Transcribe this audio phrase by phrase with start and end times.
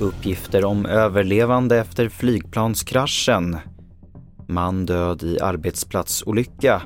[0.00, 3.56] Uppgifter om överlevande efter flygplanskraschen.
[4.46, 6.82] Man död i arbetsplatsolycka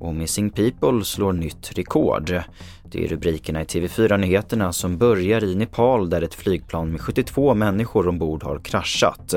[0.00, 2.42] och Missing People slår nytt rekord.
[2.84, 8.08] Det är rubrikerna i TV4-nyheterna som börjar i Nepal där ett flygplan med 72 människor
[8.08, 9.34] ombord har kraschat.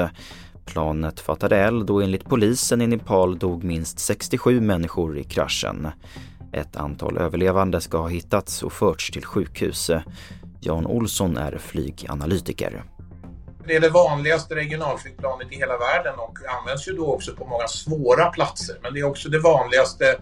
[0.65, 5.87] Planet fattade eld och enligt polisen i Nepal dog minst 67 människor i kraschen.
[6.51, 9.91] Ett antal överlevande ska ha hittats och förts till sjukhus.
[10.59, 12.83] Jan Olsson är flyganalytiker.
[13.67, 17.67] Det är det vanligaste regionalflygplanet i hela världen och används ju då också på många
[17.67, 18.75] svåra platser.
[18.81, 20.19] Men det är också det vanligaste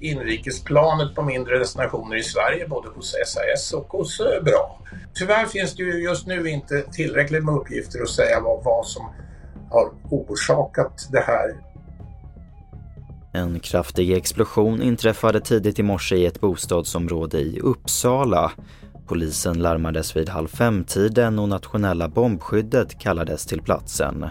[0.00, 4.98] inrikesplanet på mindre destinationer i Sverige, både hos SAS och hos eh, BRA.
[5.14, 9.10] Tyvärr finns det ju just nu inte tillräckligt med uppgifter att säga vad, vad som
[9.70, 11.71] har orsakat det här.
[13.34, 18.52] En kraftig explosion inträffade tidigt i morse i ett bostadsområde i Uppsala.
[19.06, 24.26] Polisen larmades vid halv fem-tiden och nationella bombskyddet kallades till platsen.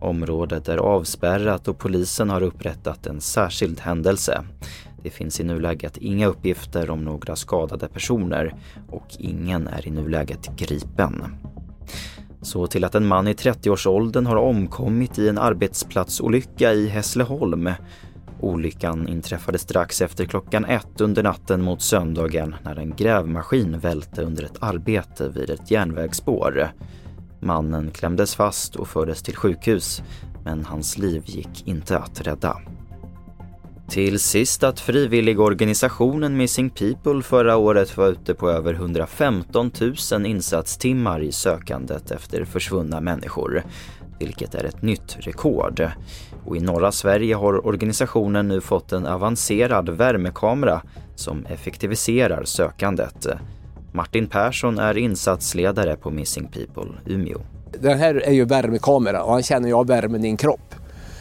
[0.00, 4.42] Området är avspärrat och polisen har upprättat en särskild händelse.
[5.02, 8.54] Det finns i nuläget inga uppgifter om några skadade personer
[8.90, 11.24] och ingen är i nuläget gripen.
[12.42, 17.70] Så till att en man i 30-årsåldern har omkommit i en arbetsplatsolycka i Hässleholm.
[18.40, 24.44] Olyckan inträffade strax efter klockan ett under natten mot söndagen när en grävmaskin välte under
[24.44, 26.72] ett arbete vid ett järnvägsspår.
[27.40, 30.02] Mannen klämdes fast och fördes till sjukhus,
[30.44, 32.60] men hans liv gick inte att rädda.
[33.88, 39.70] Till sist att frivilligorganisationen Missing People förra året var ute på över 115
[40.12, 43.62] 000 insatstimmar i sökandet efter försvunna människor,
[44.18, 45.90] vilket är ett nytt rekord.
[46.44, 50.82] Och i norra Sverige har organisationen nu fått en avancerad värmekamera
[51.14, 53.26] som effektiviserar sökandet.
[53.92, 57.40] Martin Persson är insatsledare på Missing People Umeå.
[57.80, 60.67] Den här är ju värmekamera och han känner ju av värmen i en kropp.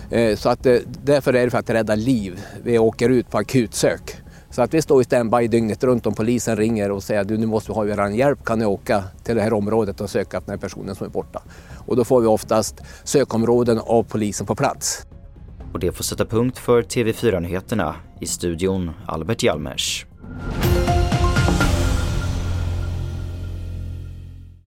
[0.09, 2.41] Eh, så att, eh, därför är det för att rädda liv.
[2.63, 4.15] Vi åker ut på akutsök.
[4.49, 7.45] Så att vi står i standby dygnet runt om polisen ringer och säger att nu
[7.45, 10.51] måste vi ha er hjälp, kan ni åka till det här området och söka efter
[10.51, 11.41] den här personen som är borta.
[11.87, 15.05] Och då får vi oftast sökområden av polisen på plats.
[15.73, 17.95] Och det får sätta punkt för TV4-nyheterna.
[18.19, 20.05] I studion Albert Hjalmers.